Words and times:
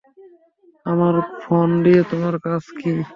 আমার 0.85 1.13
ফোন 1.41 1.67
নিয়ে 1.83 2.01
তোমার 2.11 2.35
কাজ 2.45 2.63
কি? 2.77 2.91